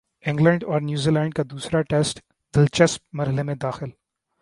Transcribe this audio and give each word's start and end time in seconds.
England 0.23 0.63
اور 0.63 0.81
New 0.81 1.11
land 1.11 1.33
کا 1.33 1.43
دوسرا 1.51 1.81
ٹیسٹ 1.81 2.19
دلچسپ 2.53 3.01
مرحلے 3.13 3.43
میں 3.43 3.55
داخل 3.61 3.89